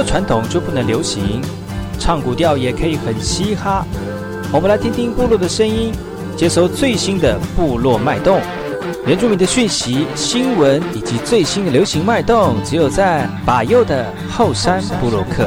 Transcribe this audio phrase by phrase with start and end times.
[0.00, 1.42] 说传统就不能流行，
[1.98, 3.84] 唱古调也可以很嘻哈。
[4.50, 5.92] 我们来听听部落的声音，
[6.38, 8.40] 接收最新的部落脉动、
[9.06, 15.46] 原住民的讯息、新闻以及最新的流行脉动，只有在把右的后山部落克。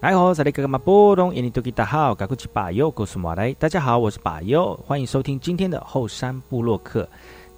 [0.00, 7.08] 来好，这里哥哥马波东，印尼多吉大好，赶快去把右，告诉马来，大家好，我是把右，欢迎收听今天的后山部落客。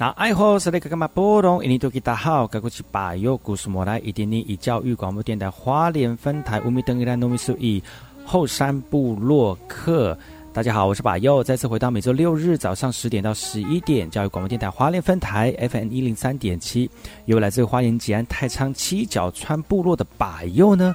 [0.00, 1.60] 那爱好是那个干嘛波动？
[1.64, 7.82] 印尼多吉大好，该过去把右故事莫来，一点点以教育广播电台花莲分台乌米登伊兰糯米苏以
[8.24, 10.16] 后山部落客。
[10.52, 16.88] 大家好，我是把右，再次回到每周六日早上十点到十一点，教育广播电台花莲分台 FM 一零三点七，
[17.24, 20.94] 由来自花莲吉安太仓七角川部落的把右呢。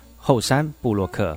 [0.23, 1.35] 后山布洛克。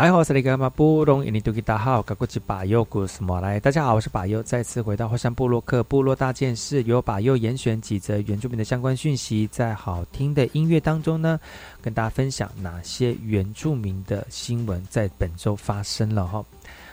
[0.00, 3.60] 大家好，我是那个布隆印尼多吉大号，我是巴佑古斯莫来。
[3.60, 11.38] 大家好，我是巴佑，再次回到火山部落克部落大件事，由巴佑严选几则原住民的相关讯息，在好听的音乐当中呢，
[11.82, 16.42] 跟大家分享哪些原住民的新闻在本周发生了哈。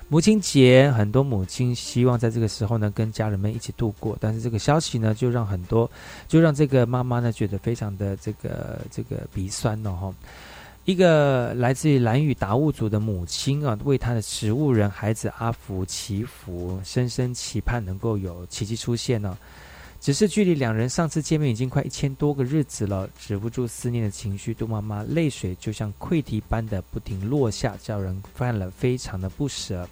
[0.09, 5.89] 母亲节，很多母亲希望在这个时候呢，跟家人们一起度过，但是这个消息呢，就让很多，
[6.27, 10.13] 就让这个妈妈呢，觉得非常的这个这个鼻酸了哈。
[10.87, 19.37] 一个来自于蓝屿达悟族的母亲啊，为她的植物人孩子阿福祈福，深深期盼能够有奇迹出现呢。
[19.99, 29.85] 只是距离两人上次见面已经快一千多个日子了，止不住思念的情绪，杜妈妈泪水就像溃堤般的不停落下，叫人犯了非常的不舍。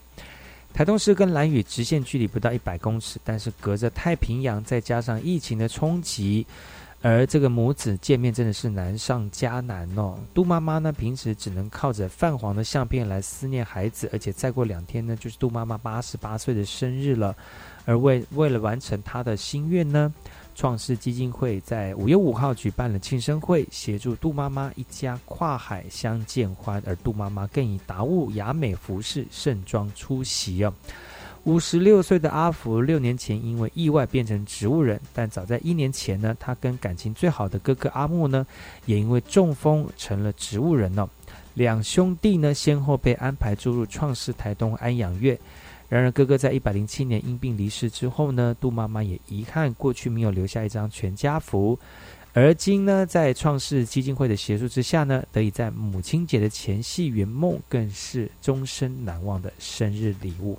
[0.73, 6.47] 台东市跟蓝屿直线距离不到一百公尺，但是隔着太平洋，再加上疫情的冲击。
[7.07, 10.17] 而这个母子见面真的是难上加难哦。
[10.33, 17.35] 杜妈妈呢，平时只能靠着泛黄的相片来思念孩子，而且再过两天呢，就是杜妈妈八十八岁的生日了。
[17.85, 20.11] 而为为了完成她的心愿呢，
[20.55, 26.81] 创世基金会在五月五号举办了庆生会，协助杜妈妈一家跨海相见欢。
[26.87, 30.73] 而杜妈妈更以达悟雅美服饰盛装出席哦。
[31.45, 38.45] 五十六岁的阿福，六年前因为意外变成植物人，但早在一年前呢，他跟感情最好的哥哥阿木呢，
[38.87, 41.07] 也因为中风成了植物人了。
[41.53, 45.37] 两兄弟呢，先后被安排住入创世台东安养院。
[45.87, 51.77] 然而，哥哥在一百零七年因病离世之后呢，杜妈妈也遗憾过去没有留下一张全家福。
[52.33, 60.57] 而今呢，在创世基金会的协助之下呢，得以在母亲节的前夕圆梦，更是终身难忘的生日礼物。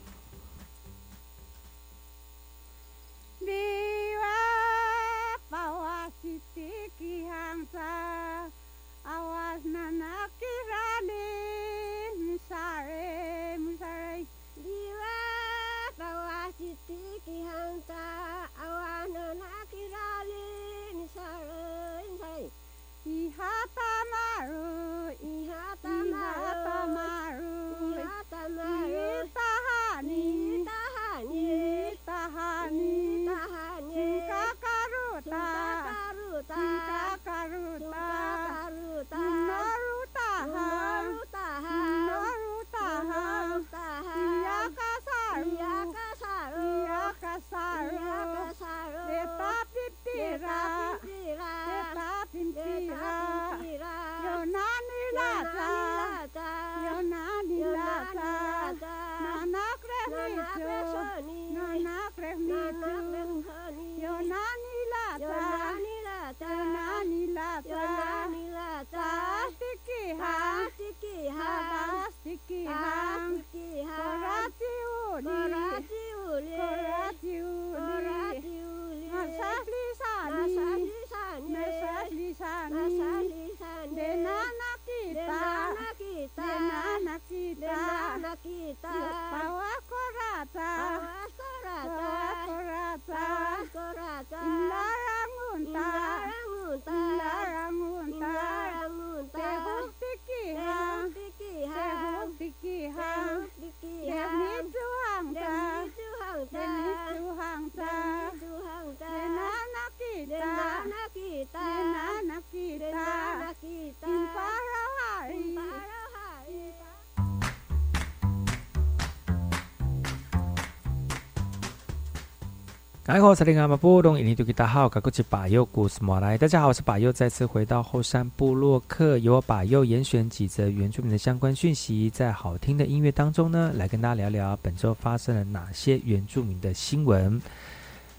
[123.06, 126.36] 大家好，我是巴佑古斯莫来。
[126.36, 137.40] 大家好，我是巴佑，再次回到后山部落客，由我巴佑严选几则原住民的相关讯息，在好听的音乐当中呢，来跟大家聊聊本周发生了哪些原住民的新闻。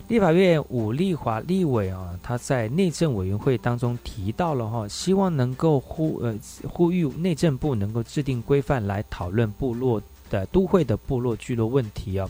[0.08, 12.30] 立法院武立华立委啊，他在内政委员会当中提到了哈，希望能够呼呃呼吁内政部能够制定规范来讨论部落的都会的部落聚落问题啊。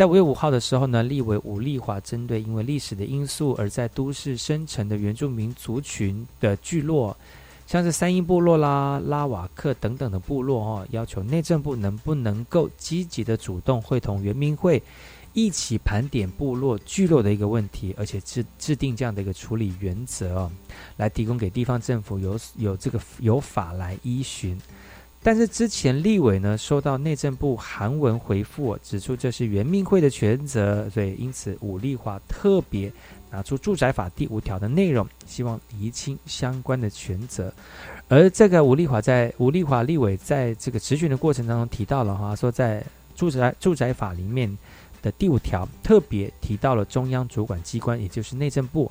[0.00, 7.14] 在五月五号的时候呢，立委武立华针对因为历史的因素而在都市生成的原住民族群的聚落，
[7.66, 14.82] 像是三英部落啦、拉瓦克等等的部落哦，要求内政部能不能够积极的主动会同原民会
[15.34, 20.50] 一起盘点部落聚落的一个问题，而且制制定这样的一个处理原则，
[20.96, 24.58] 来提供给地方政府有有这个有法来依循。
[25.22, 32.90] 但是之前立委呢收到内政部函文回复，指出这是原民会的权责，所以因此武力华特别
[33.30, 37.52] 拿出住宅法第五条的内容，希望厘清相关的权责。
[38.08, 42.82] 而这个吴丽华在吴丽华立委在这个质询的过程当中提到了哈，说在
[43.14, 44.56] 住宅住宅法里面
[45.02, 48.90] 的第五条特别提到了中央主管机关，也就是内政部，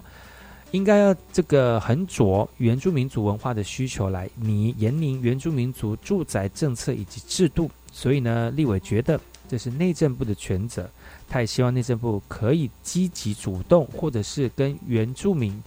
[0.71, 7.69] 应该要这个横着原住民族文化的需求来拟严明原住民族住宅政策以及制度。
[7.91, 10.87] 所以呢，立委觉得这是内政部的权责，
[11.27, 15.59] 他也希望内政部可以积极主动，或者是跟原住民。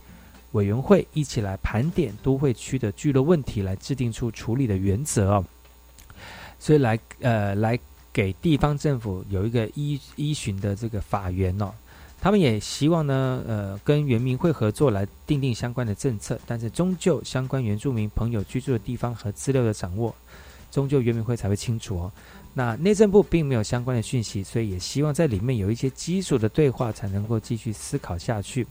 [0.52, 5.44] 委员会一起来盘点都会区的聚落问题，来制定出处理的原则哦。
[6.58, 7.78] 所以来呃来
[8.12, 11.72] 给地方政府有一个依依循的这个法源哦。
[12.22, 20.14] 他们也希望呢呃跟原民会合作来订定相关的政策，但是终究相关原住民朋友居住的地方和资料的掌握，
[20.70, 22.12] 终究原民会才会清楚哦。
[22.54, 28.64] 那内政部并没有相关的讯息，所以也希望在里面有一些基础的对话，才能够继续思考下去。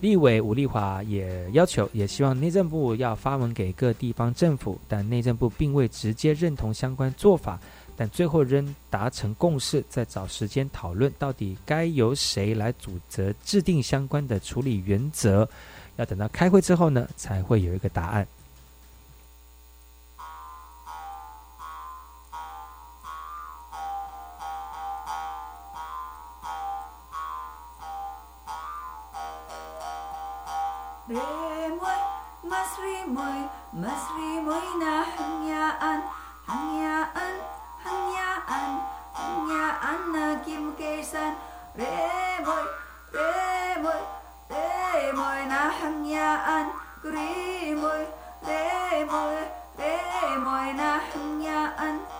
[0.00, 7.58] 立委吴立华也要求，也希望内政部要发文给各地方政府，但内政部并未直接认同相关做法，
[7.96, 15.48] 但最后仍达成共识，在找时间讨论到底该由谁来组织制定相关的处理原则，
[15.96, 18.26] 要等到开会之后呢，才会有一个答案。
[39.94, 41.34] Anna à, Kim Kê San.
[41.78, 42.64] Rê môi
[43.12, 44.00] Rê môi
[44.50, 46.66] Rê môi Na Hăng nhà An.
[47.04, 48.06] Rê môi
[48.46, 49.36] Rê môi
[49.78, 52.13] Rê môi Na Hăng nhà An.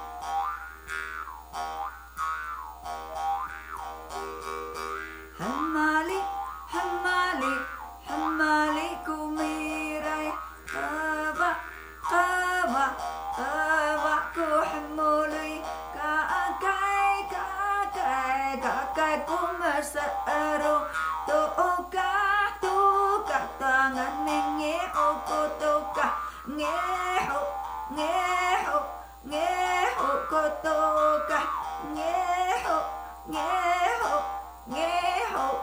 [33.34, 34.22] nghe hậu
[34.66, 35.54] nghe hậu,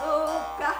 [0.00, 0.74] ô ca.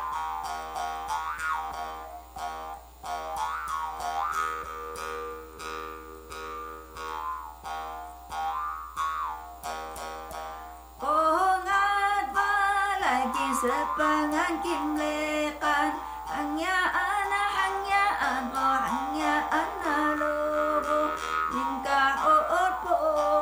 [11.01, 13.89] Cô ngát va lại chỉ kim sập
[14.31, 15.91] ngang kim lê can
[16.29, 21.07] anh ya ana anh ya an o anh ya ana lô lô
[21.55, 22.97] linh ca ô ô po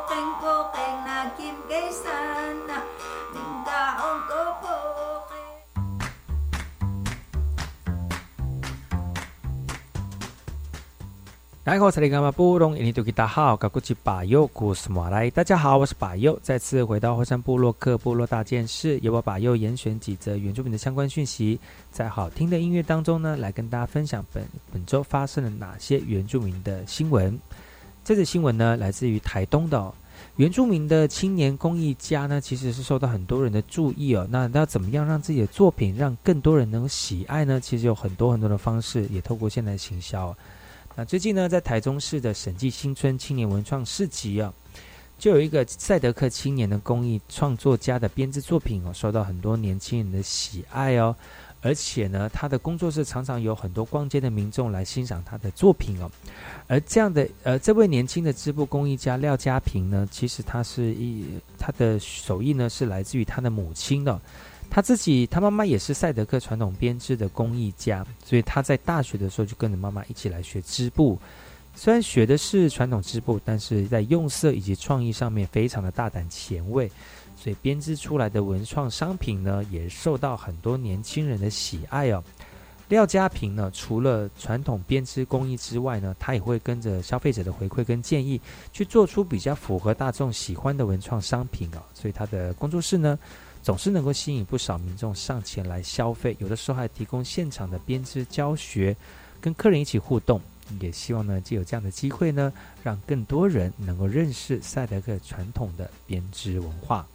[0.09, 2.64] kênh po kênh na kim cây san
[11.65, 11.85] 大家好，
[15.79, 21.59] 我是巴佑，再次回到火山部落克部落大件事，由我巴佑严选几则原住民的相关讯息，
[21.91, 27.35] 在好听的音乐当中呢，来跟大家分享本本周发生了哪些原住民的新闻。
[28.03, 29.91] 这则新闻呢，来自于台东的、
[30.35, 34.27] 原住民的青年工艺家呢，其实是受到很多人的注意哦。
[34.29, 37.59] 那要怎么样让自己的作品让更多人能喜爱呢？
[37.59, 40.37] 其实有很多很多的方式，也透过现在的行销、
[40.97, 44.53] 那最近呢，在台中市的审计新村青年文创市集啊，
[45.17, 51.13] 就有一个赛德克青年的工艺创作家的编织作品哦，受到很多年轻人的喜爱哦。
[51.59, 56.09] 而且呢，他的工作室常常有很多逛街的民众来欣赏他的作品哦。
[56.67, 61.25] 而这样的呃，这位年轻的织布工艺家廖家平呢，其实他是一
[61.57, 64.21] 他的手艺呢是来自于他的母亲的、哦。
[64.75, 71.17] 他自己，他妈妈也是赛德克传统编织的工艺家，所以他在大学的时候就跟着妈妈一起来学织布。
[71.75, 76.91] 虽然学的是传统织布，但是在用色以及创意上面非常的大胆前卫，
[77.37, 82.21] 所以编织出来的文创商品呢，也受到很多年轻人的喜爱哦。
[82.89, 88.39] 廖家平呢，除了传统编织工艺之外呢，他也会跟着消费者的回馈跟建议，
[88.71, 91.81] 去做出比较符合大众喜欢的文创商品哦。
[91.93, 93.17] 所以他的工作室呢。
[93.65, 98.95] 总是能够吸引不少民众上前来消费，有的时候还提供现场的编织教学，
[99.41, 100.39] 跟客人一起互动。
[100.79, 107.07] 也希望呢，借有这样的机会呢，让更多人能够认识赛德克传统的编织文化。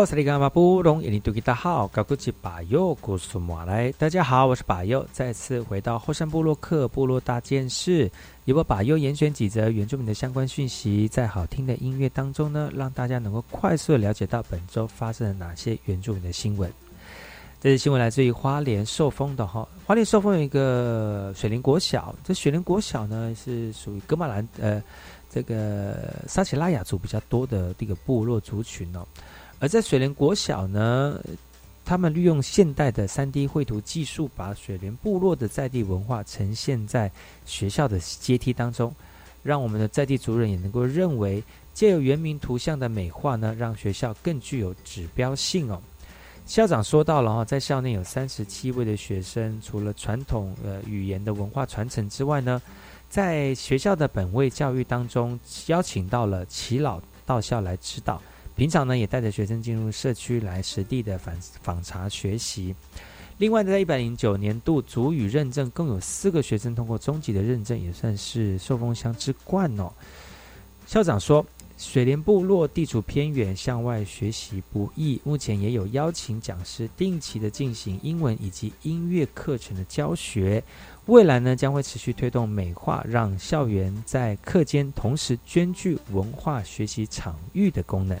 [0.00, 3.92] 你好，是里马布隆，印尼多吉大好，高古吉巴佑，古苏马来。
[3.98, 8.10] 大家好，我是巴佑，再次回到后山部落克部落大件事，
[8.46, 16.72] 由我巴佑严选几则原住民的相关讯息，在好听的音乐当中呢，让大家能够快速了解到本周发生了哪些原住民的新闻。
[17.60, 24.82] 这些新闻来自于花莲寿丰的哈，花莲寿丰有一个水林国小，这水林国小呢是属于格马兰呃
[25.28, 29.06] 这个沙奇拉雅族比较多的这个部落族群哦。
[29.60, 31.20] 而在水莲国小呢，
[31.84, 37.12] 他们利用现代的三 D 绘图技术，把水莲部落的在地文化呈现在
[37.44, 38.92] 学校的阶梯当中，
[39.42, 41.44] 让我们的在地族人也能够认为，
[41.74, 45.80] 借由原名图像的美化呢，让学校更具有指标性哦。
[46.46, 52.60] 校长说到了哈，在校内有三十七位的学生，除了传统呃语言的文化传承之外呢，
[53.10, 58.22] 在学校的本位教育当中，邀请到了齐老到校来指导。
[58.60, 62.74] 平常呢，也带着学生进入社区来实地的访访查学习。
[63.38, 69.90] 另外，在一百零九年度主语认证，共有四个学生通过中级的认证，也算是寿丰乡之冠哦。
[70.86, 71.42] 校长说，
[71.78, 75.18] 水莲部落地处偏远，向外学习不易。
[75.24, 80.62] 目前也有邀请讲师定期的进行英文以及音乐课程的教学。
[81.06, 88.20] 未来呢，将会持续推动美化，让校园在课间同时兼具文化学习场域的功能。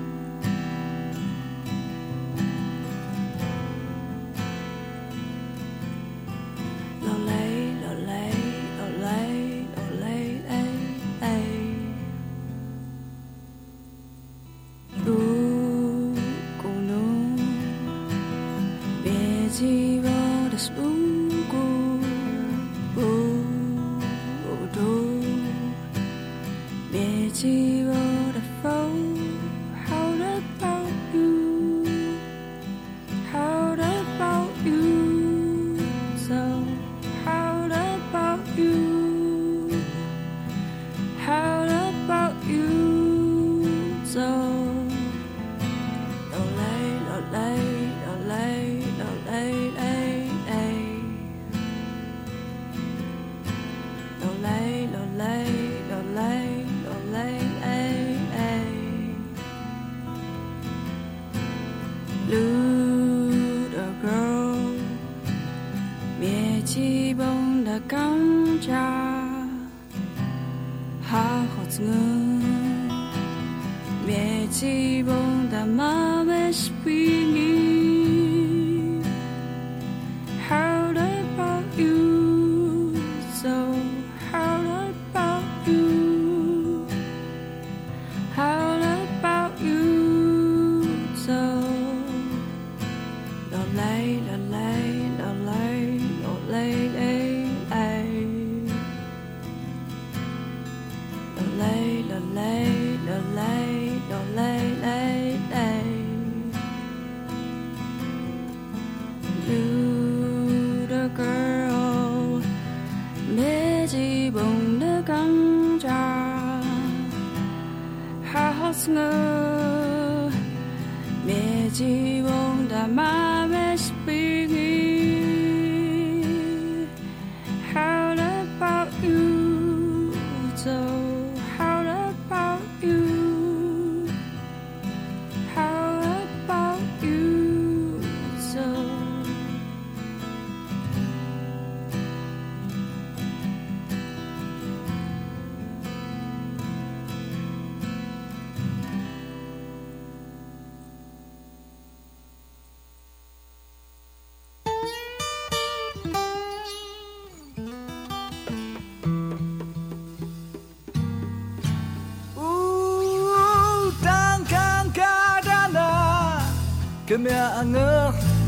[167.11, 167.75] Gib mir ein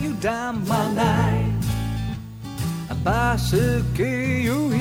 [0.01, 1.51] you down my night.
[2.89, 4.71] A bicycle,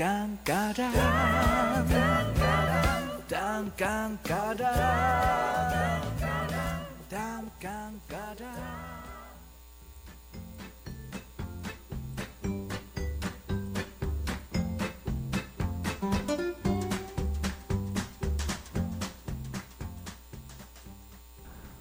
[0.00, 0.08] 当
[0.42, 0.90] 嘎哒，
[3.28, 4.64] 当当嘎哒，
[7.10, 8.46] 当当嘎哒。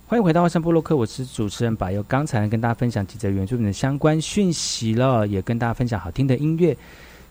[0.06, 2.04] 欢迎回到花生部落客，我是主持人柏佑。
[2.04, 6.76] 刚才跟大家分享几则原著民的相关讯息了，也跟大家分享好听的音乐。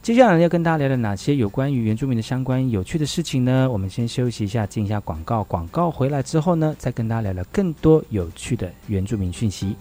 [0.08, 3.68] 接下来要跟大家聊聊哪些有关于原住民的相关有趣的事情呢？
[3.70, 5.44] 我们先休息一下，进一下广告。
[5.44, 9.76] 广告回来之后呢，再跟大家聊聊更多有趣的原住民讯息。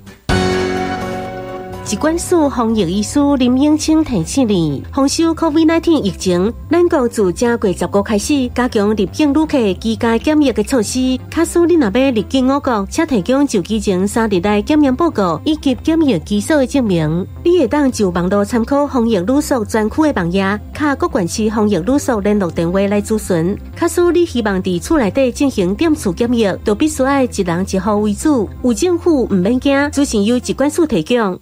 [1.88, 11.17] 疾管署防疫医师林永清提醒你，防守 COVID-19 疫情，咱国自正月十五开始加强入境旅客居家检疫的措施。
[11.32, 17.26] 假使你若要入境我国，请提供就机前三日内检验报告以及检疫基础的证明。
[17.41, 23.58] 你会当就网络参考防疫旅宿专区的网页，卡各县市防疫旅宿联络电话来咨询。
[23.80, 31.39] 假使你希望伫厝内底进行点数检疫，就必须爱一人一户为主，有政府唔免惊，资讯由疾管署提供。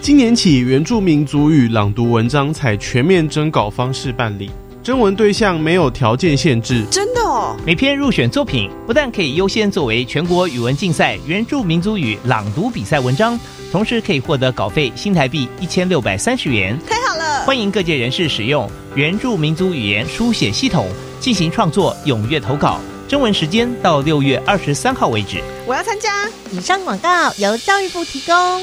[0.00, 4.50] 今年起，原住民族语朗读文章采全面征稿方式办理，
[4.82, 6.84] 征文对象没有条件限制。
[6.90, 7.54] 真的哦！
[7.66, 13.38] 每篇入选作品不但可以优先作为全国语文竞赛原住民族语朗读比赛文章，
[13.70, 16.78] 同时可以获得稿费新台币一千六百三十元。
[16.88, 17.44] 太好了！
[17.44, 20.86] 欢迎各界人士使用原住民族语言书写系统
[21.20, 22.80] 进行创作，踊跃投稿。
[23.06, 25.42] 征文时间到六月二十三号为止。
[25.66, 26.28] 我要参加。
[26.50, 28.62] 以上广告由教育部提供。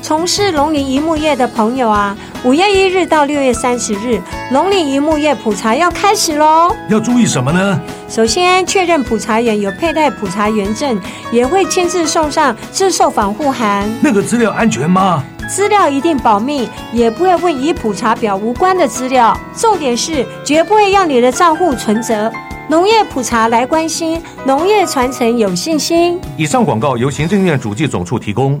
[0.00, 6.74] 从事农林渔牧业的朋友啊，五月一日到六月三十日，农林渔牧业普查要开始喽。
[6.88, 7.80] 要注意什么呢？
[8.08, 10.98] 首先确认普查员有佩戴普查员证，
[11.30, 13.88] 也会亲自送上自售防护函。
[14.00, 15.22] 那个资料安全吗？
[15.48, 19.38] 资料一定保密，也不会问与普查表无关的资料。
[19.54, 22.30] 重点是绝不会要你的账户存折。
[22.68, 26.18] 农业普查来关心，农业传承有信心。
[26.36, 28.60] 以上广告由行政院主计总处提供。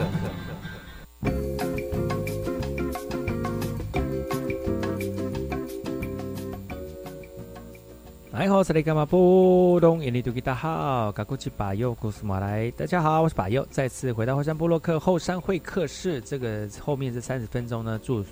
[8.71, 16.21] 哎好，是雷干嘛布隆印尼杜吉大好，嘎古吉巴佑古斯马来，大家好，我是巴佑，再次回到后山部落克后山会客室。
[16.21, 18.23] 这个后面这三十分钟呢，祝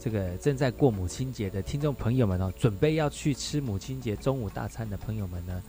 [0.00, 5.62] 这个正在过母亲节的听众朋友们哦，准备要去吃母亲节中午大餐的朋友们呢，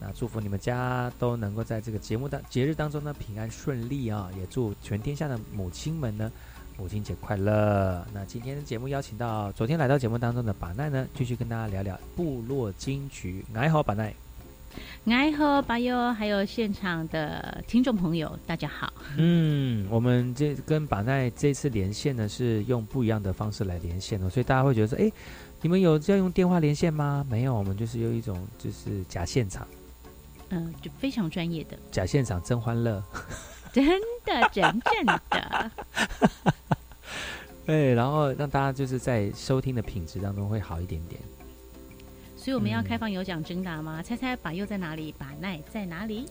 [0.00, 6.32] 那祝福你们家都能够在这个节目当节日当中呢平安顺利啊、也祝全天下的母亲们呢。
[6.80, 8.02] 母亲节快乐！
[8.14, 13.44] 那今天的节目邀请到昨天来到节目当中的板奈呢，继续跟大家聊聊部落金曲。
[13.52, 14.14] 哎好，板奈。
[15.04, 18.90] 爱好巴友还有现场的听众朋友，大家好。
[19.18, 25.12] 嗯，我们这跟板奈这次连线呢，是用不一样的方式来连线的，所以大家会觉得说，哎，
[25.60, 27.26] 你们有要用电话连线吗？
[27.28, 29.68] 没有，我们就是有一种就是假现场，
[30.48, 33.04] 嗯、就非常专业的，假现场真欢乐。
[33.72, 33.84] 真
[34.24, 35.70] 的真正的。
[37.66, 41.20] 对，然后让大家就是在收听的品质当中会好一点点。
[42.36, 44.02] 所以我们要开放有奖征答吗？
[44.02, 45.14] 猜猜把又在哪里？
[45.18, 46.26] 把奈在哪里？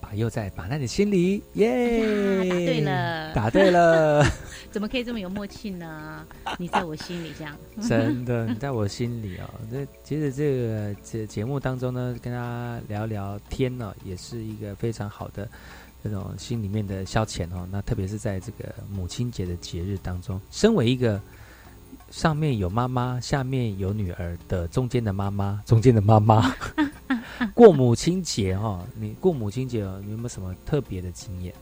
[0.00, 4.24] 把又在把奈的心里，耶、哎答对了，答对了。
[4.72, 6.26] 怎么可以这么有默契呢？
[6.56, 7.54] 你在我心里这样，
[7.86, 9.44] 真的，你在我心里哦。
[9.70, 15.46] 这其实这个这节目当中呢，跟大家聊聊天呢、也是一个非常好的
[16.02, 17.66] 这种心里面的消遣哦。
[17.70, 21.20] 那特别是在这个母亲节的节日当中，身为一个
[22.10, 26.54] 上面有妈妈，下面有女儿的中间的妈妈， 中间的妈妈，
[27.54, 31.54] 过母亲节哦，你过母亲节哦，你有没有什么特别的经验？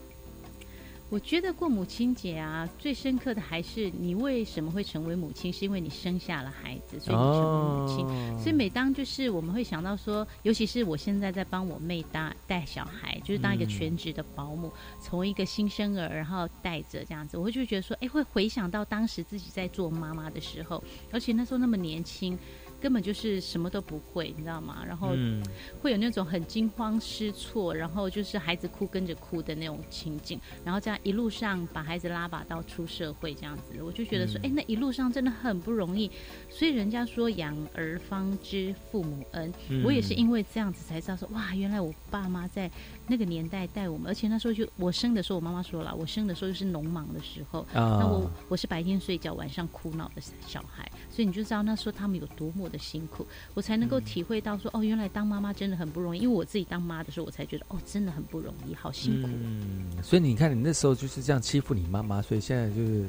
[1.10, 8.06] 我觉得过母亲节啊，最深刻的还是你为什么会成为母亲，是因为你生下了孩子，所以你成为母亲。
[8.06, 22.38] 哦所以每当就是我们会想到说，尤其是我现在在帮我妹搭带小孩，就是当一个嗯全职的保姆，从一个新生儿然后带着这样子，我会就觉得说，哎，会回想到当时自己在做妈妈的时候，而且那时候那么年轻。
[22.80, 24.84] 根本就是什么都不会，你知道吗？
[24.86, 25.42] 然后嗯
[25.80, 36.10] 会有那种很惊慌失措，然后就是孩子哭跟着哭的那种情景，然后这样一路上把孩子拉拔到出社会这样子，我就觉得说，嗯哎、那一路上真的很不容易。
[36.48, 42.70] 所以人家说养儿方知父母恩，嗯我也是因为这样子才知道说，哇，原来我爸妈在
[43.08, 56.20] 那个年代带我们，而且那时候就我生的时候，我妈妈说了，我生的时候就是农忙的时候，啊那我我是白天睡觉，晚上哭闹的小孩，所以你就知道那时候他们有多么的辛苦，我才能够体会到说，哦，原来当妈妈真的很不容易。
[56.20, 59.28] 因为我自己当妈的时候，我才觉得，哦，真的很不容易，好辛苦。
[59.32, 63.08] 嗯，所以你看，你那时候就是这样欺负你妈妈，所以现在就是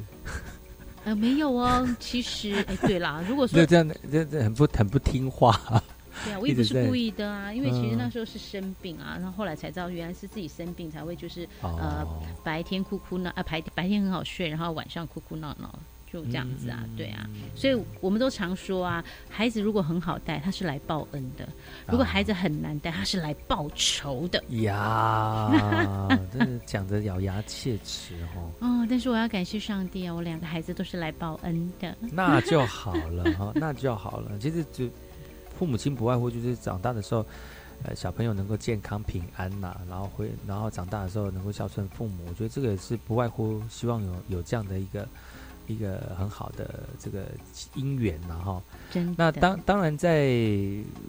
[1.06, 5.60] 呃，没有哦，其实，哎，对啦，如果说 这样，这这很不很不听话。
[6.26, 12.08] 对啊，我也不一直是故意的啊，因为其实嗯那时候是生病啊，然后后来才知道原来是自己生病才会就是、哦呃
[12.44, 15.78] 白天哭哭闹啊白白天很好睡，然后晚上哭哭闹闹。
[16.12, 21.46] 就这样子啊，对啊，所以我们都常说啊，孩子如果很好带，他是来报恩的；
[21.86, 24.44] 如果孩子很难带，他是来报仇的。
[24.64, 25.52] 呀，
[26.34, 28.50] 真的讲的咬牙切齿哦。
[28.62, 31.96] 哦，但是我要感谢上帝啊，我两个孩子都是来报恩的。
[32.12, 34.32] 那就好了哈，那就好了。
[34.40, 34.90] 其实就
[35.60, 37.26] 父母亲不外乎就是长大的时候，
[37.84, 42.24] 呃，小朋友能够健康平安呐、然后会，然后长大的时候能够孝顺父母。
[42.30, 45.06] 我觉得这个也是不外乎希望有有这样的一个
[45.68, 47.26] 一个很好的这个
[47.76, 50.32] 姻缘然后真的那当当然在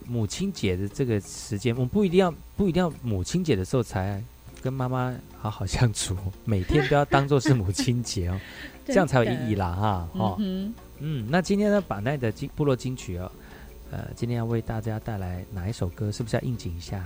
[0.08, 4.20] 母亲节的这个时间，我们不一定要不一定要母亲节的时候才
[4.60, 8.40] 跟妈妈好好相处，每天都要当做是母亲节哦，
[8.84, 10.36] 这样才有意义啦哈哦。
[10.40, 13.32] 嗯嗯，那今天呢，把奈的金部落金曲哦，
[13.90, 16.12] 呃，今天要为大家带来哪一首歌？
[16.12, 17.04] 是不是要应景一下？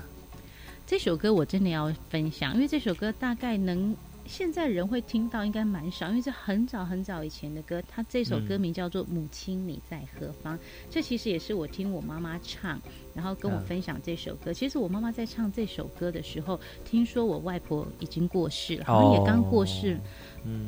[0.87, 7.83] 这首歌我真的要分享，因为这首歌大概能现在人会听到应该蛮少，因为这很早很早以前的歌。
[7.89, 10.59] 它这首歌名叫做《母亲你在何方》，
[10.91, 12.79] 这其实也是我听我妈妈唱，
[13.15, 14.53] 然后跟我分享这首歌。
[14.53, 19.99] 其实我妈妈在唱这首歌的时候，听说我外婆已经过世了，好像也刚过世，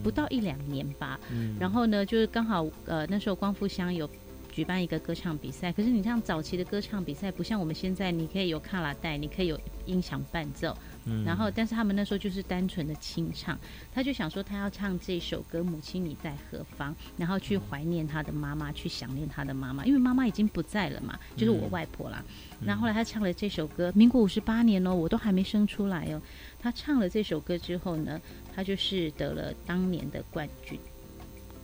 [0.03, 1.21] 不到一两年吧。
[1.61, 4.09] 然后呢，就是刚好呃那时候光复乡有。
[4.57, 13.59] 举办一个歌唱比赛，可是你像早期的歌唱比赛，不像我们现在，你可以有卡拉带，你可以有音响伴奏，嗯，然后但是他们那时候就是单纯的清唱，
[13.93, 22.25] 他就想说他要唱这首歌《母亲你在何方》，然后去怀念他的妈妈，去想念他的妈妈，因为妈妈已经不在了嘛，就是我外婆啦。
[22.65, 26.23] 然后后来他唱了这首歌，民国五十八年哦，我都还没生出来哦。
[26.59, 28.19] 他唱了这首歌之后呢，
[28.55, 30.81] 他就是得了当年的冠军。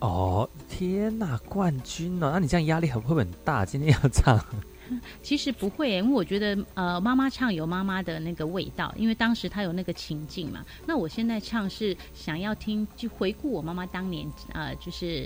[0.03, 2.29] 哦，天哪，冠军哦！
[2.33, 3.65] 那你这样压力会不会很大？
[3.65, 4.37] 今天要唱？
[5.23, 10.65] 其实不会，因为我觉得呃，妈妈唱有妈妈的那个味道，因为当时她有那个情境嘛。
[10.85, 15.25] 那我现在唱是想要听，就回顾我妈妈当年呃，就是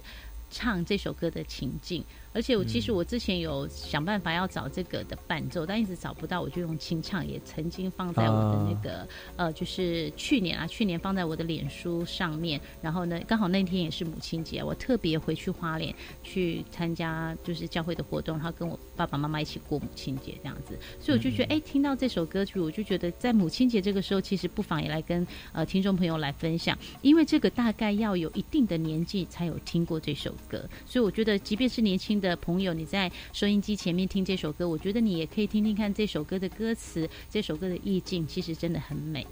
[0.52, 2.04] 唱这首歌的情境。
[2.38, 12.62] 而且我其实我之前有想办法要找这个的伴奏，但一直找不到，我就用清唱，也曾经放在我的那个呃，就是去年啊，去年放在我的脸书上面。
[12.80, 20.78] 然后呢，刚好那天也是母亲节，我特别回去花莲去参加就是教会的活动，然后跟我爸爸妈妈一起过母亲节这样子。
[21.00, 32.27] 所以我就觉得，哎，听到这首歌曲，我就觉得在母亲节这个时候，其实不妨也来跟呃听众朋友来分享，因为这个大概要有一定的年纪才有听过这首歌，所以我觉得即便是年轻的。
[32.30, 39.26] 的朋友，你在收音机前面听这首歌，我觉得你也可以听听看这首歌的歌词，这首歌的意境其实真的很美。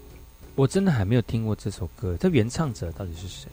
[0.54, 3.48] 我真的还没有听过这首歌，这原唱者到底是谁？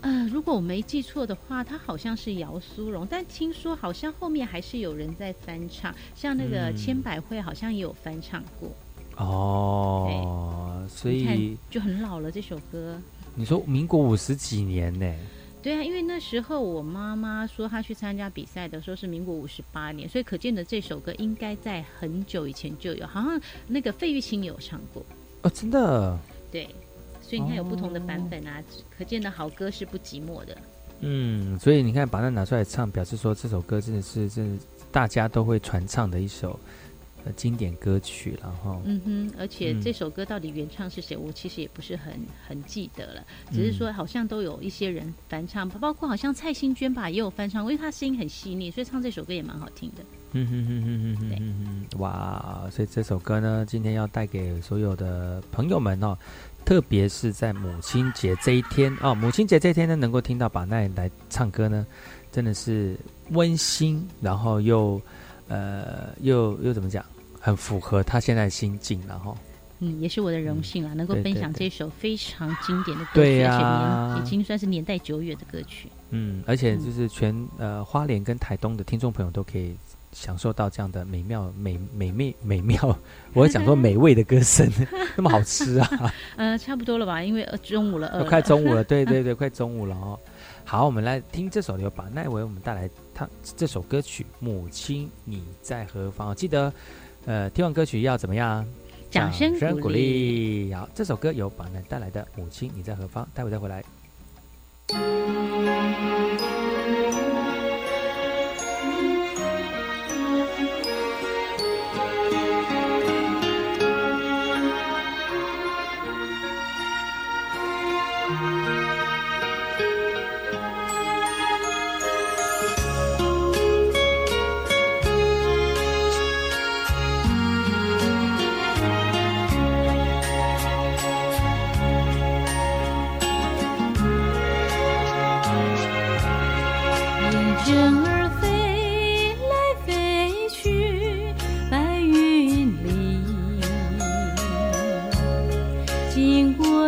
[0.00, 8.70] 呃，如果我没记错的话，他好像是姚苏荣，但听说好像后面还是有人在翻唱，像那个千百惠好像也有翻唱过。
[9.16, 13.00] 哦，所以就很老了这首歌。
[13.34, 15.14] 你说民国五十几年呢？
[15.64, 25.02] 对啊，因为那时候我妈妈说她去参加比赛的时候是民国五十八年，所以可见的这首歌应该在很久以前就有，好像那个费玉清有唱过
[25.40, 26.18] 哦，真的。
[26.52, 26.68] 对，
[27.22, 28.62] 所以你看有不同的版本啊，
[28.94, 30.54] 可见的好歌是不寂寞的。
[31.00, 36.60] 嗯，所以你看把它拿出来唱，表示说这首歌真的是真的大家都会传唱的一首。
[37.32, 42.14] 经典歌曲，然后嗯哼，而且这首歌到底原唱是谁，我其实也不是很
[42.46, 50.04] 很记得了，只是说好像都有一些人翻唱，包括好像蔡幸娟吧也有翻唱，因为她声音很细腻，所以唱这首歌也蛮好听的。
[50.36, 52.68] 嗯哼哼哼哼哼哼，哇！
[52.72, 56.18] 所以这首歌呢，今天要带给所有的朋友们哦，
[56.64, 61.86] 特别是在母亲节这一天哦，母亲节这一天呢，能够听到把奈来唱歌呢，
[62.32, 62.98] 真的是
[63.30, 65.00] 温馨，然后又
[65.46, 67.04] 呃又又怎么讲？
[67.44, 69.36] 很符合他现在心境，然后，
[69.80, 75.90] 嗯，也是我的荣幸啊，能够分享这首非常经典的歌曲，而且年已经算是年代久远的歌曲。
[76.08, 79.76] 嗯，而且就是全呃花莲跟台东的听众朋友都可以
[80.10, 82.98] 享受到这样的美妙、美美味美妙，
[83.34, 84.66] 我讲说美味的歌声，
[85.14, 86.14] 那么好吃啊！
[86.36, 90.18] 呃，差不多了吧，因为中午了，快中午了，对对对，快中午了哦。
[90.64, 96.72] 好，我们来听这首由把奈为我们带来他这首歌曲《母亲你在何方》，记得。
[97.26, 98.66] 呃，听完歌曲要怎么样？
[99.10, 100.74] 掌声鼓励。
[100.74, 103.84] 好，这首歌由榜男带来的《母亲你在何方》，待会再回来。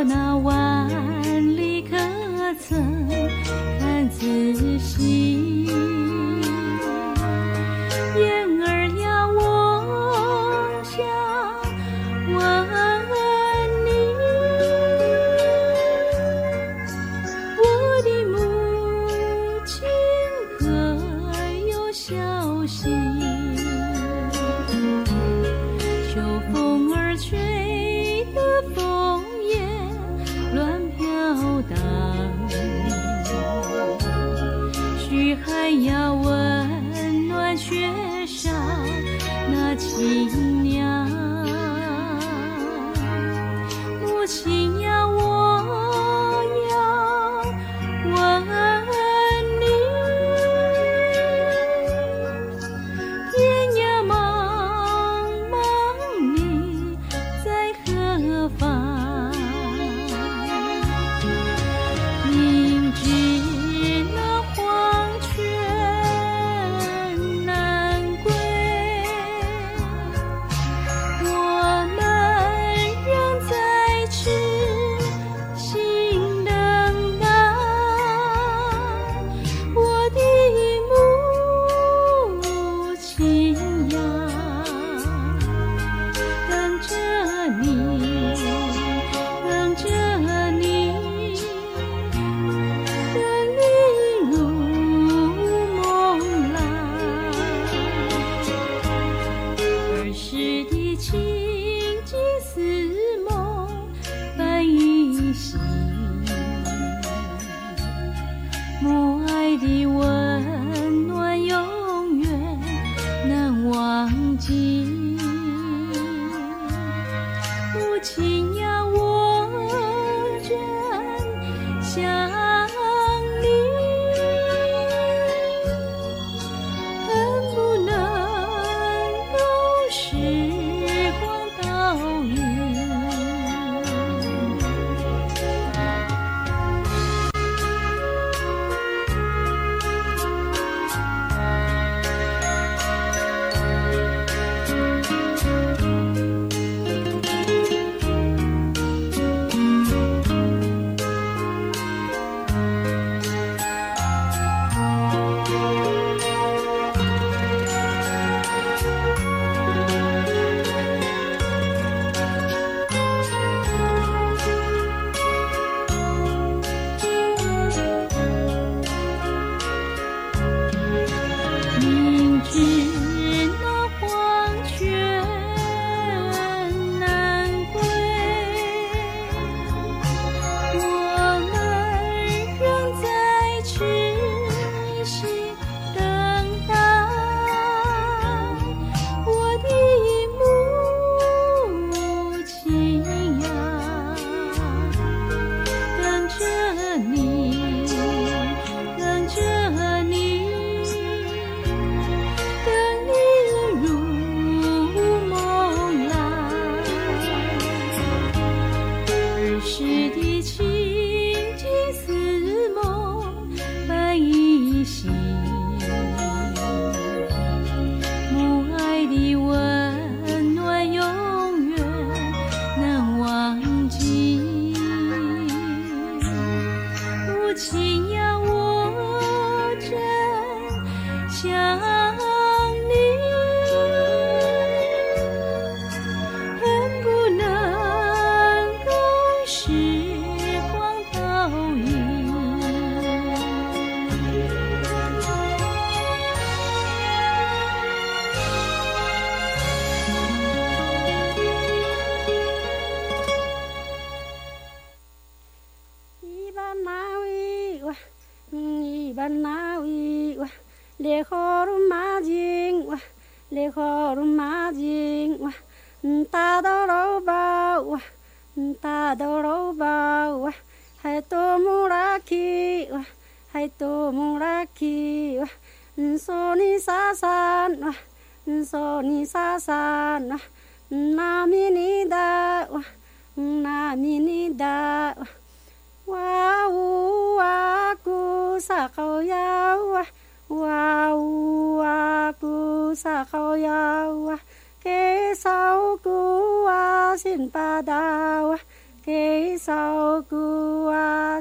[0.05, 0.26] না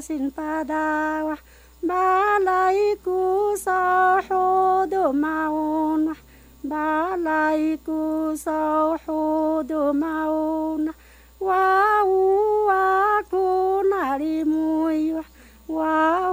[0.05, 1.33] sin padawa
[1.81, 6.13] balaiku sahudu maun
[6.61, 8.01] balaiku
[8.37, 10.93] sahudu maun
[11.41, 11.65] wa
[12.05, 12.21] u
[12.69, 12.85] wa
[13.33, 14.93] ku na ri mu,
[15.77, 16.29] wa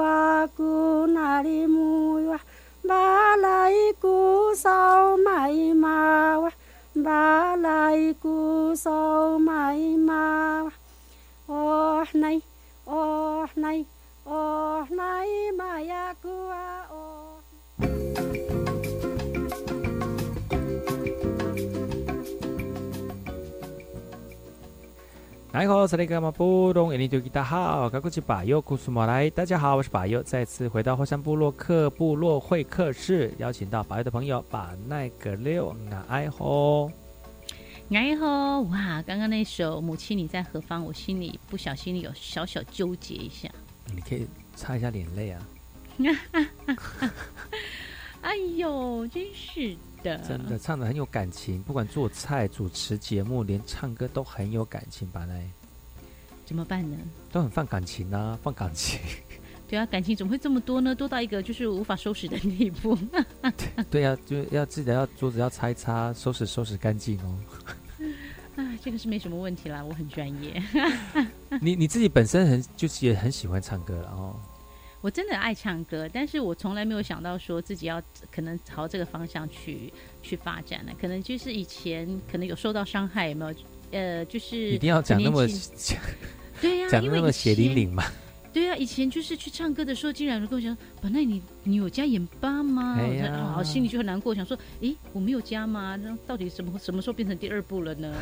[0.00, 2.24] wa ku na ri mu,
[2.88, 4.16] ba lai ku
[4.56, 6.48] sau mai mau,
[6.96, 10.72] ba lai ku sau mai mawa
[11.48, 12.40] oh nay
[13.04, 13.84] oh nai
[14.24, 15.54] oh，Yo，
[29.30, 36.30] 大家好，我是巴友，再次回到火山部落客部落会客室，邀请到巴友的朋友把奈格六，那爱。
[37.94, 43.48] 然后哇，刚刚那首《母亲你在何方》，我心里不小心有小小纠结一下。
[43.94, 44.26] 你可以
[44.56, 45.40] 擦一下眼泪啊！
[48.20, 55.06] 哎呦，真是的，真的唱的很有感情，不管做菜、主持节目，连唱歌都很有感情。
[55.10, 55.24] 吧？
[55.24, 55.40] 那
[56.44, 56.96] 怎么办呢？
[57.30, 58.98] 都很放感情啊，放感情。
[59.70, 60.96] 对啊，感情怎么会这么多呢？
[60.96, 62.98] 多到一个就是无法收拾的地步。
[63.88, 67.38] 对啊，就要记得要桌子要擦一擦，收拾收拾干净哦。
[68.62, 70.62] 啊，这个是没什么问题啦，我很专业。
[71.60, 74.36] 你你自己本身很就是也很喜欢唱歌了哦。
[75.00, 78.02] 我真的爱唱歌，但是我从来没有想到说自己要
[78.32, 79.92] 可能朝这个方向去
[80.22, 80.92] 去发展呢。
[80.98, 83.54] 可能就是以前可能有受到伤害，有没有？
[83.90, 85.46] 呃，就是一定要讲那么
[85.76, 85.98] 讲，
[86.60, 88.04] 对呀，讲那么血淋淋嘛。
[88.76, 95.96] 以前就是去唱歌的时候，竟然跟我讲：“本来你你有加盐巴吗？”哎呀，好，心里就很难过，想说：“诶，我没有加吗？
[95.96, 98.14] 那到底什么什么时候变成第二步了呢？”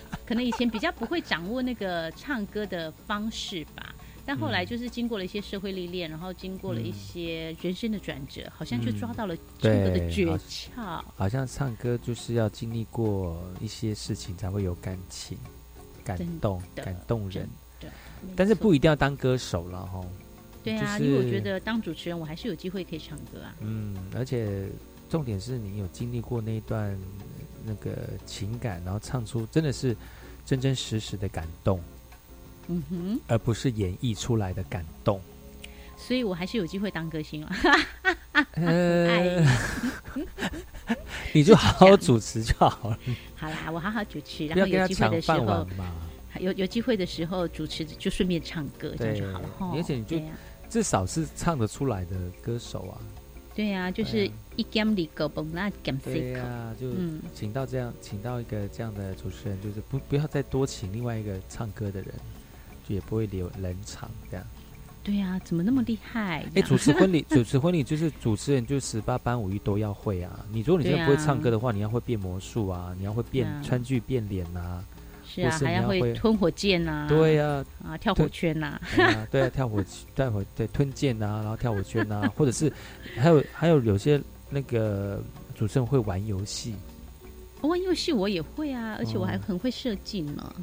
[0.26, 3.94] 可能以前比较不会掌握那个唱歌的方式吧。
[4.26, 11.02] 但后来就是经过了一些社会历练，然后经过了一些人生的转折，好像就抓到了唱歌的诀窍。
[11.14, 15.36] 好像唱歌就是要经历过一些事情才会有感情、
[16.02, 17.46] 感动、感动人。
[17.84, 20.00] 对，但是不一定要当歌手了哈。
[20.62, 23.54] 对啊，因为我觉得当主持人，我还是有机会可以唱歌啊。
[23.60, 24.66] 嗯，而且
[25.10, 26.98] 重点是你有经历过那段
[27.64, 29.96] 那个情感，然后唱出真的是
[30.46, 31.80] 真真实实的感动。
[32.68, 35.20] 嗯哼，而不是演绎出来的感动，
[35.98, 37.52] 所以我还是有机会当歌星了。
[38.52, 39.44] 呃，
[41.34, 42.98] 你就好好主持就好了。
[43.36, 45.44] 好啦，我好好主持，然后有机会的时候
[45.76, 45.92] 嘛，
[46.40, 49.76] 有有机会的时候主持就顺便唱歌，这样就好了。
[49.76, 50.20] 而且你就
[50.68, 52.98] 至少是唱得出来的歌手啊。
[53.54, 56.88] 对呀，就是一 game 里个蹦那 game 对呀，就
[57.32, 62.12] 请到这样，请到一个这样的主持人，就是不不要再多请另外一个唱歌的人，
[62.88, 64.44] 就也不会留冷场这样。
[65.04, 66.44] 对呀，怎么那么厉害？
[66.56, 70.44] 哎，主持婚礼， 主持婚礼就是主持人，就十八般武艺都要会啊。
[70.50, 74.84] 你如果你真的不会唱歌的话，你要会变魔术啊，你要会变川剧、变脸呐。
[75.34, 77.06] 是啊，还要会吞火箭呐。
[77.08, 78.80] 对呀，啊，跳火圈呐。
[79.30, 79.82] 对啊，跳火，
[80.14, 82.72] 跳火，对，吞剑呐，然后跳火圈呐， 或者是
[83.16, 84.20] 还有还有有些
[84.50, 85.22] 那个
[85.54, 86.74] 主持人会玩游戏。
[87.62, 90.54] 玩游戏我也会啊，而且我还很会设计呢。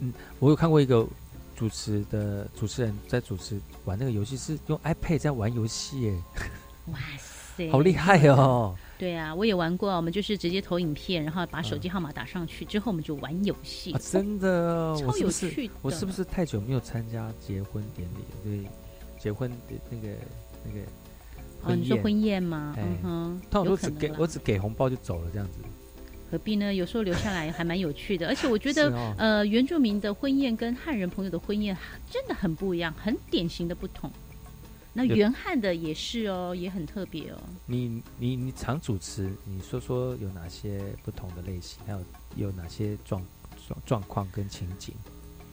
[0.00, 1.06] 嗯，我有看过一个
[1.54, 6.14] 主持的主持人在主持玩那个游戏，是用 iPad 在玩游戏耶。
[6.86, 8.74] 哇塞， 好厉害哦！
[9.02, 9.90] 对啊，我也玩过。
[9.96, 13.92] 我们就是直接投影片，然后把手机号码打上去，之后我们就玩游戏。
[13.98, 15.68] 真的，超有趣。
[15.82, 18.22] 我是不是太久没有参加结婚典礼？
[18.62, 18.70] 对，
[19.18, 19.56] 结婚的
[19.90, 20.14] 那个
[20.64, 20.86] 那个
[21.62, 22.76] 哦，你说婚宴吗？
[22.78, 25.58] 嗯哼，通常都只给我只给红包就走了这样子。
[26.30, 26.72] 何必呢？
[26.72, 28.28] 有时候留下来还蛮有趣的。
[28.30, 31.76] 而且我觉得，呃，原住民的婚宴跟汉人朋友的婚宴
[32.08, 34.08] 真的很不一样，很典型的不同。
[34.92, 37.38] 那原汉的也是哦，也很特别哦。
[37.66, 42.04] 你你你常主持，你说说有哪些不同的类型，还有
[42.36, 43.24] 有哪些状
[43.66, 44.94] 状状况跟情景？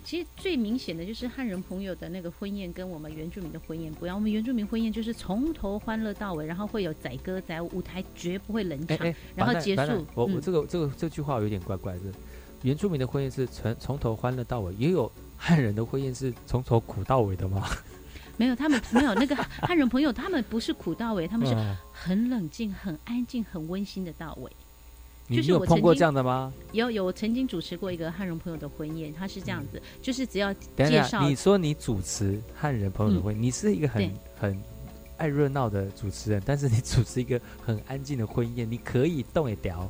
[0.03, 4.17] 其实最明显的就是汉人朋友的那个婚宴，跟我们原住民的婚宴不一样。
[4.17, 8.97] 我们原住民婚宴就是从头欢乐到尾，然后会有载歌载舞，舞台绝不会冷场，
[9.35, 10.05] 然后结束。
[10.15, 12.01] 我我这个这个这句话有点怪怪的。
[12.63, 17.69] 原住民的婚宴是从从头欢乐到尾，也有汉人的婚宴是从头苦到尾的吗？
[18.39, 21.53] 没有，他们没有那个 汉人朋友，他们不是苦到尾， 他们是
[21.91, 24.49] 很冷静、很安静、很温馨的到尾。
[25.27, 26.51] 你有碰过这样的吗？
[26.71, 31.27] 有有，我曾经主持过一个汉人朋友的婚宴，他是这样子，就是只要介绍。
[31.27, 34.63] 你说你主持汉人朋友的婚，你是一个很很
[35.17, 39.87] 爱热闹的主持人，但是你主持一个很安静的婚宴，你可以动也屌。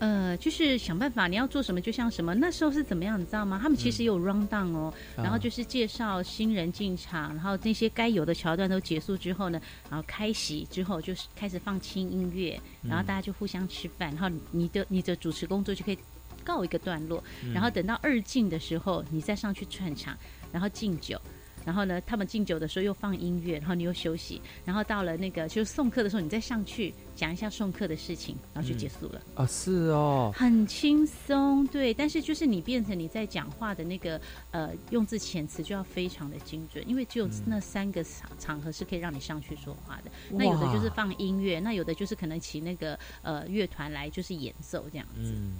[0.00, 2.34] 呃，就是想办法，你要做什么就像什么。
[2.34, 3.58] 那时候是怎么样，你知道吗？
[3.62, 15.98] 他们其实有 round down 哦，然后就是介绍新人进场，然后那些该有的桥段都结束之后呢，然后开席之后就是开始放轻音乐，然后大家就互相吃饭，然后你的你的主持工作就可以
[16.44, 17.22] 告一个段落，
[17.54, 20.16] 然后等到二进的时候，你再上去串场，
[20.52, 21.18] 然后敬酒。
[21.64, 29.20] 然后呢，他们敬酒的时候又放音乐，然后你又休息，然后到了那个就是送客的时候，你再上去讲一下送客的事情，然后就结束了。
[29.34, 31.94] 啊，是哦，很轻松，对。
[31.94, 40.10] 但是就是你变成你在讲话的那个呃用字遣词就要非常的精准，因为只有那三个场场合是可以让你上去说话的。
[40.30, 45.32] 那有的就是放音乐，那有的就是可能请那个呃乐团来就是演奏这样子。
[45.34, 45.54] 嗯，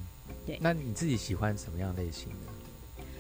[0.46, 0.58] 对。
[0.60, 2.53] 那你自己喜欢什么样类型的？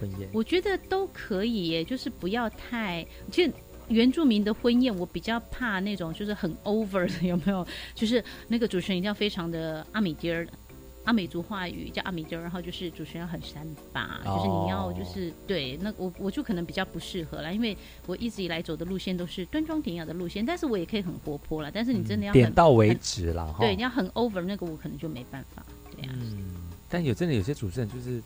[0.00, 0.28] 婚宴？
[0.32, 3.52] 我觉得都可以耶，就是不要太，其实
[3.88, 7.66] 原住民的婚宴我比较怕那种就是很 over 的， 有没有？
[7.94, 10.46] 就是那个主持人一定要非常的阿米迪尔。
[11.04, 17.76] 阿美族话语叫阿米迪尔，然后就是主持人要很三八，就是你要就是对那我我就可能比较不适合啦，因为
[18.06, 21.70] 我一直以来走的路线都是端庄典雅的路线，但是我也可以很活泼啦。
[21.70, 25.62] 但是你真的要很点到为止啦，哈对，你要很 over 那个我可能就没办法，
[25.94, 26.38] 对呀、嗯，
[26.88, 28.22] 但有真的有些主持人就是，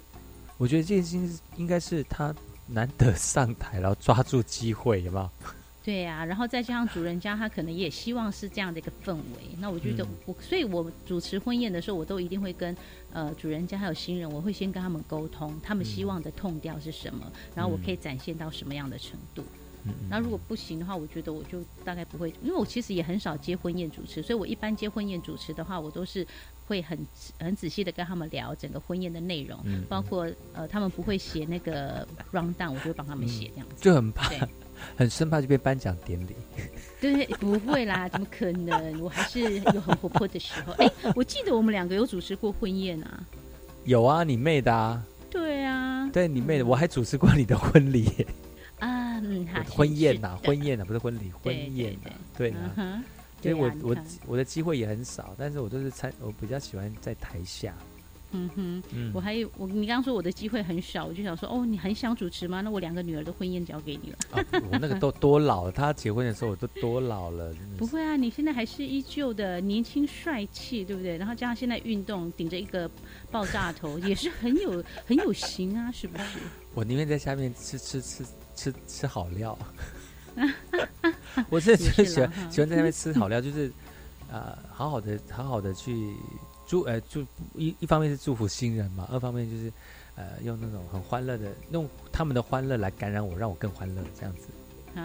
[0.58, 2.34] 我觉得这件事情应该是他
[2.66, 5.30] 难得上台，然后抓住机会，有没有？
[5.84, 12.76] 对呀、然后再加上主人家他可能也希望是这样的一个氛围，那我觉得嗯我，所以我主持婚宴的时候，我都一定会跟
[13.10, 19.42] 呃主人家还有新人，我会先跟他们沟通，他们希望的痛调是什么，然后我可以展现到什么样的程度。
[19.84, 26.26] 嗯那如果不行的话，我觉得我就大概不会，因为我其实也很少接婚宴主持，所以我一般接婚宴主持的话，我都是
[26.68, 26.98] 会很
[27.40, 33.74] 很仔细的跟他们聊整个婚宴的内容，嗯包括呃他们不会写那个 round down，我就会帮他们写这样子。
[33.80, 34.30] 就很怕，
[34.94, 36.36] 很生怕就被颁奖典礼。
[37.00, 39.00] 对，不会啦，怎么可能？
[39.00, 40.74] 我还是有很活泼的时候。
[40.74, 43.24] 哎，我记得我们两个有主持过婚宴啊。
[43.84, 48.26] 有啊，你妹的啊，对啊，对你妹的，我还主持过你的婚礼，
[48.78, 53.02] 啊，嗯，婚宴呐，婚宴呐，不是婚礼，婚宴呐，对啊。
[53.40, 57.74] 所以我我我的机会也很少，但是我都是参，我比较喜欢在台下。
[58.30, 62.60] 嗯哼，嗯我还有我，你刚刚说我的机会很少，我就想说，哦，你很想主持吗？
[62.60, 64.18] 那我两个女儿的婚宴交给你了。
[64.32, 67.54] 啊，我那个都 多老了，他结婚的时候我都多老了。
[67.78, 71.16] 不会啊，你现在还是依旧的年轻帅气，对不对？
[71.16, 72.90] 然后加上现在运动，顶着一个
[73.30, 76.38] 爆炸头，也是很有很有型啊，是不是？
[76.74, 79.58] 我宁愿在下面吃吃吃吃吃好料。
[81.50, 83.70] 我真的也就是喜欢喜欢在那边吃好料，就是
[84.30, 86.14] 呃，好好的好好的去
[86.66, 87.24] 祝呃祝
[87.54, 89.72] 一一方面是祝福新人嘛，二方面就是
[90.16, 94.48] 呃用那种很欢乐的，用他们的欢乐来感染我，让我更欢乐这样子。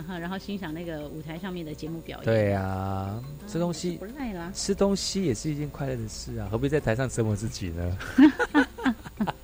[0.07, 2.25] 然后欣赏那个舞台上面的节目表演。
[2.25, 4.51] 对啊，吃东西不赖啦。
[4.51, 7.97] 吃东西也是一件快乐的事啊，何必在台上折磨自己呢？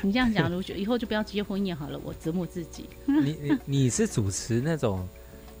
[0.00, 2.88] 你这样讲，如果以后就不要结婚宴好了，我折磨自己。
[3.04, 5.06] 你你你是主持那种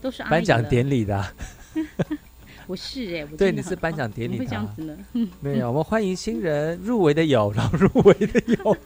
[0.02, 1.32] 都是颁奖典礼的啊、
[2.66, 4.96] 我是哎、我对，你是颁奖典礼的啊、这样子呢？
[5.14, 8.76] 嗯没有，我们欢迎新人 入围的有，然后入围的有，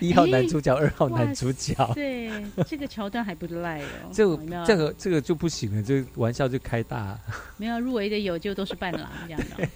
[0.00, 1.74] 一号男主角，二号男主角。
[1.94, 2.30] 对，
[2.66, 3.84] 这个桥段还不赖哦。
[4.12, 7.18] 这这个这个就不行了，这个玩笑就开大，
[7.58, 9.68] 没有入围的有，就都是伴郎这样的。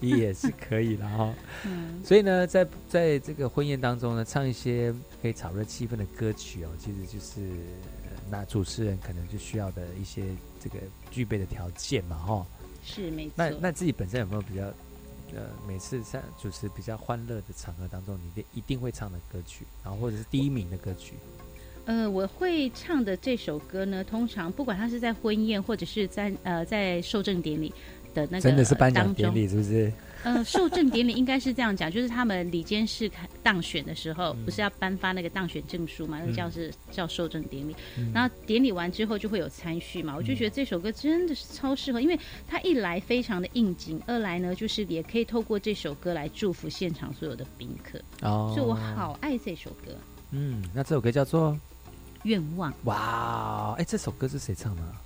[0.00, 1.32] 也是可以的哈。
[1.64, 4.92] 嗯，所以呢，在在这个婚宴当中呢，唱一些
[5.22, 7.40] 可以炒热气氛的歌曲哦，其实就是
[8.01, 8.01] 呃
[8.32, 10.24] 那主持人可能就需要的一些
[10.58, 10.78] 这个
[11.10, 12.46] 具备的条件嘛，哈。
[12.82, 13.34] 是没错。
[13.36, 14.62] 那那自己本身有没有比较
[15.34, 21.12] 呃，每次在主持比较欢乐的场合当中，你一定一定会唱的歌曲，然后或者是第一名的歌曲？
[21.84, 27.70] 呃，我会唱的这首歌呢，通常不管他是在婚宴或者是在呃在受证典礼
[28.14, 29.92] 的那个真的是颁奖典礼是不是？
[30.24, 36.18] 呃，受证典礼应该是这样讲，就是他们里监事开当选的时候，不是要颁发那个当选证书嘛？
[36.20, 37.74] 那个叫是、叫受证典礼。
[37.98, 48.00] 嗯然后典礼完之后就会有参叙嘛，我就觉得这首歌真的是超适合，因为它一来非常的应景，二来呢就是也可以透过这首歌来祝福现场所有的宾客。
[48.20, 49.92] 哦所以我好爱这首歌
[50.30, 51.50] 嗯，那这首歌叫做
[52.22, 52.72] 《愿望》。
[52.84, 55.01] 哇，哎，这首歌是谁唱的啊？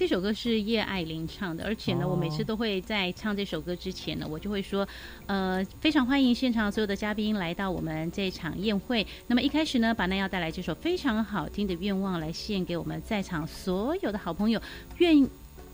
[0.00, 4.88] 这首歌是叶爱玲唱的，而且呢，哦我每次都会在唱这首歌之前呢，我就会说，
[5.26, 9.06] 呃，非常欢迎现场所有的嘉宾来到我们这场宴会。
[9.26, 14.58] 那么一开始呢，把那要带来这首非常好听的《愿望》来献给我们在场所有的好朋友，
[14.96, 15.28] 愿。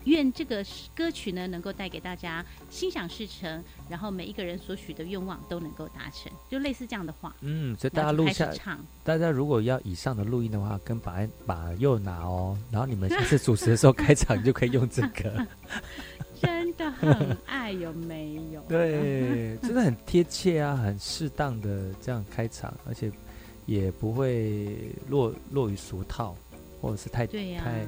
[0.07, 7.35] 愿这个歌曲呢，能够带给大家心想事成，然后每一个人所许的愿望都能够达成，就类似这样的话。
[7.41, 8.51] 嗯，所以大家录下
[9.03, 15.45] 大家如果要以上的录音的话，跟把把右拿哦，然后你们下次主持的时候开场就可以用这个。
[16.39, 18.61] 真的很爱，有没有？
[18.69, 23.11] 对，真的很贴切啊，很适当的这样开场，而且
[23.65, 24.77] 也不会
[25.09, 26.35] 落落于俗套，
[26.79, 27.87] 或者是太对呀太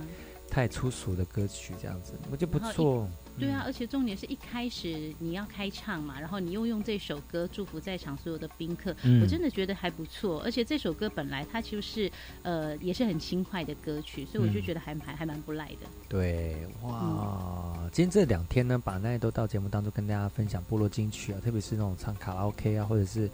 [0.49, 3.07] 太粗俗的歌曲这样子，我觉得不错。
[3.37, 10.41] 对啊，而且重点是一开始你要开唱嘛，然后你又用这首歌祝福在场所有的宾客，嗯我真的觉得还不错。
[10.41, 15.87] 而且这首歌本来它就是呃也是很轻快的歌曲，所以我就嗯觉得还还还蛮不赖的。
[16.09, 17.77] 对，哇！
[17.93, 23.29] 今天这两天呢，把那都到节目当中跟大家分享部落金曲啊，特别是那种唱卡拉 OK 啊，或者是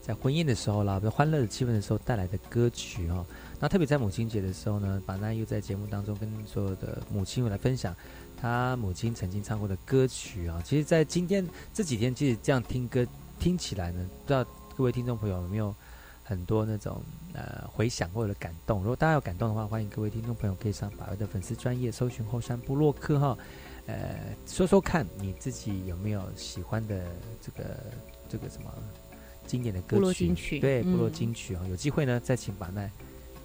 [0.00, 3.26] 在婚宴的时候啦，比较欢乐的气氛的时候带来的歌曲哦。
[3.60, 7.94] 那特别在母亲节的时候呢，把那又在节目当中跟所有的母亲们来分享
[8.36, 10.62] 她母亲曾经唱过的歌曲啊。
[10.64, 11.44] 其实，在今天
[11.74, 13.06] 这几天，其实这样听歌
[13.38, 14.44] 听起来呢，不知道
[14.76, 15.74] 各位听众朋友有没有
[16.22, 17.02] 很多那种
[17.32, 18.78] 呃回想或者感动。
[18.78, 23.38] 如果大家有感动的话，欢迎各位听众朋友可以上百威的粉丝专业搜寻后山部落客哈，
[23.86, 27.04] 呃，说说看你自己有没有喜欢的
[27.42, 27.76] 这个
[28.28, 28.72] 这个什么
[29.48, 32.88] 经典的歌曲，部落金曲对，部落嗯金曲啊、有机会呢再请把奈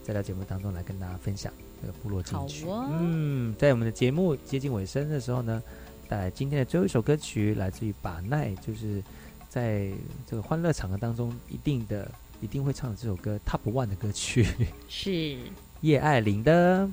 [0.03, 1.51] 再到节目当中来跟大家分享
[1.81, 2.65] 这个部落金曲。
[2.69, 5.63] 嗯，在我们的节目接近尾声的时候呢，
[6.07, 9.01] 带来今天的最后一首歌曲，来自于把奈，就是
[9.49, 9.91] 在
[10.29, 12.09] 这个欢乐场合当中一定的
[12.41, 14.45] 一定会唱的这首歌 Top One 的歌曲，
[14.87, 15.37] 是
[15.81, 16.89] 叶爱玲的。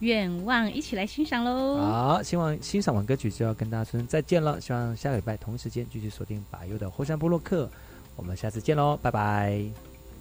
[0.00, 1.76] 愿望，一起来欣赏喽。
[1.76, 4.60] 好，希望欣赏完歌曲就要跟大家说声再见了。
[4.60, 7.70] 希望下个礼拜同一时间继续锁定百优的后山部落客，
[8.16, 9.64] 我们下次见喽，拜拜。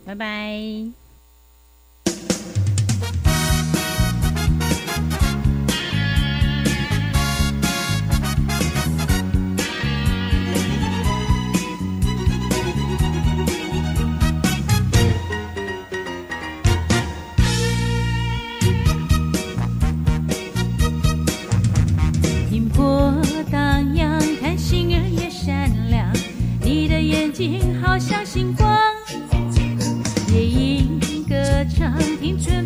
[0.06, 1.03] 拜拜。
[28.34, 28.68] 星光，
[30.34, 32.63] 夜莺歌唱，听春